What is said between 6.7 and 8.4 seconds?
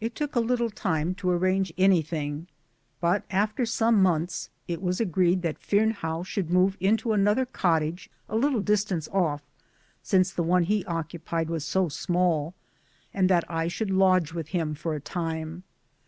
into another cottage a